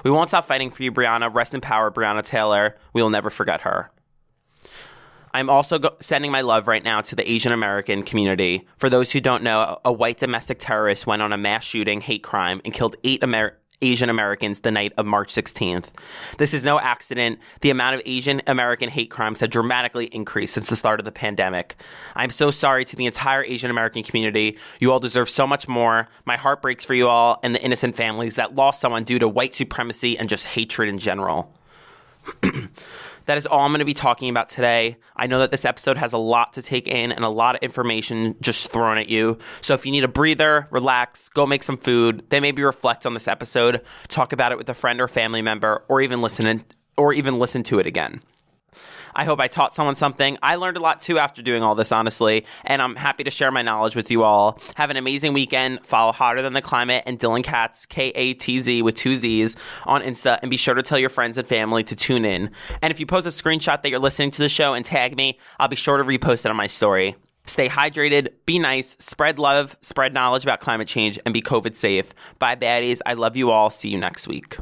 We 0.04 0.10
won't 0.10 0.28
stop 0.28 0.46
fighting 0.46 0.70
for 0.70 0.82
you, 0.82 0.92
Breonna. 0.92 1.32
Rest 1.32 1.54
in 1.54 1.60
power, 1.60 1.90
Breonna 1.90 2.22
Taylor. 2.22 2.76
We 2.92 3.02
will 3.02 3.10
never 3.10 3.30
forget 3.30 3.62
her. 3.62 3.90
I'm 5.34 5.48
also 5.48 5.78
go- 5.78 5.96
sending 6.00 6.30
my 6.30 6.42
love 6.42 6.68
right 6.68 6.84
now 6.84 7.00
to 7.02 7.16
the 7.16 7.30
Asian 7.30 7.52
American 7.52 8.02
community. 8.02 8.66
For 8.76 8.90
those 8.90 9.12
who 9.12 9.20
don't 9.20 9.42
know, 9.42 9.80
a 9.84 9.92
white 9.92 10.18
domestic 10.18 10.58
terrorist 10.58 11.06
went 11.06 11.22
on 11.22 11.32
a 11.32 11.38
mass 11.38 11.64
shooting 11.64 12.00
hate 12.00 12.22
crime 12.22 12.60
and 12.64 12.74
killed 12.74 12.96
eight 13.04 13.22
Asian 13.82 14.08
Americans 14.08 14.60
the 14.60 14.70
night 14.70 14.92
of 14.96 15.04
March 15.04 15.34
16th. 15.34 15.86
This 16.38 16.54
is 16.54 16.64
no 16.64 16.78
accident. 16.78 17.40
The 17.60 17.70
amount 17.70 17.96
of 17.96 18.02
Asian 18.06 18.40
American 18.46 18.88
hate 18.88 19.10
crimes 19.10 19.40
have 19.40 19.50
dramatically 19.50 20.06
increased 20.06 20.54
since 20.54 20.68
the 20.68 20.76
start 20.76 21.00
of 21.00 21.04
the 21.04 21.12
pandemic. 21.12 21.76
I'm 22.14 22.30
so 22.30 22.50
sorry 22.50 22.84
to 22.86 22.96
the 22.96 23.06
entire 23.06 23.44
Asian 23.44 23.70
American 23.70 24.02
community. 24.02 24.56
You 24.78 24.92
all 24.92 25.00
deserve 25.00 25.28
so 25.28 25.46
much 25.46 25.68
more. 25.68 26.08
My 26.24 26.36
heart 26.36 26.62
breaks 26.62 26.84
for 26.84 26.94
you 26.94 27.08
all 27.08 27.40
and 27.42 27.54
the 27.54 27.62
innocent 27.62 27.96
families 27.96 28.36
that 28.36 28.54
lost 28.54 28.80
someone 28.80 29.04
due 29.04 29.18
to 29.18 29.28
white 29.28 29.54
supremacy 29.54 30.16
and 30.16 30.28
just 30.28 30.46
hatred 30.46 30.88
in 30.88 30.98
general. 30.98 31.52
That 33.26 33.38
is 33.38 33.46
all 33.46 33.60
I'm 33.60 33.70
going 33.70 33.78
to 33.80 33.84
be 33.84 33.94
talking 33.94 34.28
about 34.28 34.48
today. 34.48 34.96
I 35.16 35.26
know 35.26 35.38
that 35.40 35.50
this 35.50 35.64
episode 35.64 35.96
has 35.96 36.12
a 36.12 36.18
lot 36.18 36.54
to 36.54 36.62
take 36.62 36.88
in 36.88 37.12
and 37.12 37.24
a 37.24 37.28
lot 37.28 37.54
of 37.54 37.62
information 37.62 38.36
just 38.40 38.70
thrown 38.72 38.98
at 38.98 39.08
you. 39.08 39.38
So 39.60 39.74
if 39.74 39.86
you 39.86 39.92
need 39.92 40.04
a 40.04 40.08
breather, 40.08 40.68
relax, 40.70 41.28
go 41.28 41.46
make 41.46 41.62
some 41.62 41.76
food, 41.76 42.24
then 42.30 42.42
maybe 42.42 42.62
reflect 42.62 43.06
on 43.06 43.14
this 43.14 43.28
episode, 43.28 43.82
talk 44.08 44.32
about 44.32 44.52
it 44.52 44.58
with 44.58 44.68
a 44.68 44.74
friend 44.74 45.00
or 45.00 45.08
family 45.08 45.42
member, 45.42 45.84
or 45.88 46.00
even 46.00 46.20
listen 46.20 46.46
in, 46.46 46.64
or 46.96 47.12
even 47.12 47.38
listen 47.38 47.62
to 47.64 47.78
it 47.78 47.86
again. 47.86 48.20
I 49.14 49.24
hope 49.24 49.40
I 49.40 49.48
taught 49.48 49.74
someone 49.74 49.94
something. 49.94 50.38
I 50.42 50.56
learned 50.56 50.76
a 50.76 50.80
lot 50.80 51.00
too 51.00 51.18
after 51.18 51.42
doing 51.42 51.62
all 51.62 51.74
this, 51.74 51.92
honestly, 51.92 52.46
and 52.64 52.80
I'm 52.80 52.96
happy 52.96 53.24
to 53.24 53.30
share 53.30 53.50
my 53.50 53.62
knowledge 53.62 53.96
with 53.96 54.10
you 54.10 54.24
all. 54.24 54.58
Have 54.76 54.90
an 54.90 54.96
amazing 54.96 55.32
weekend. 55.32 55.84
Follow 55.86 56.12
Hotter 56.12 56.42
Than 56.42 56.52
the 56.52 56.62
Climate 56.62 57.04
and 57.06 57.18
Dylan 57.18 57.44
Katz, 57.44 57.86
K 57.86 58.08
A 58.10 58.34
T 58.34 58.58
Z 58.58 58.82
with 58.82 58.94
two 58.94 59.14
Z's, 59.14 59.56
on 59.84 60.02
Insta, 60.02 60.38
and 60.42 60.50
be 60.50 60.56
sure 60.56 60.74
to 60.74 60.82
tell 60.82 60.98
your 60.98 61.10
friends 61.10 61.38
and 61.38 61.46
family 61.46 61.84
to 61.84 61.96
tune 61.96 62.24
in. 62.24 62.50
And 62.80 62.90
if 62.90 63.00
you 63.00 63.06
post 63.06 63.26
a 63.26 63.30
screenshot 63.30 63.82
that 63.82 63.90
you're 63.90 63.98
listening 63.98 64.30
to 64.32 64.42
the 64.42 64.48
show 64.48 64.74
and 64.74 64.84
tag 64.84 65.16
me, 65.16 65.38
I'll 65.58 65.68
be 65.68 65.76
sure 65.76 65.96
to 65.96 66.04
repost 66.04 66.44
it 66.44 66.50
on 66.50 66.56
my 66.56 66.66
story. 66.66 67.16
Stay 67.44 67.68
hydrated, 67.68 68.28
be 68.46 68.58
nice, 68.60 68.96
spread 69.00 69.38
love, 69.38 69.76
spread 69.80 70.14
knowledge 70.14 70.44
about 70.44 70.60
climate 70.60 70.86
change, 70.86 71.18
and 71.24 71.34
be 71.34 71.42
COVID 71.42 71.74
safe. 71.74 72.14
Bye, 72.38 72.54
baddies. 72.54 73.00
I 73.04 73.14
love 73.14 73.36
you 73.36 73.50
all. 73.50 73.68
See 73.68 73.88
you 73.88 73.98
next 73.98 74.28
week. 74.28 74.56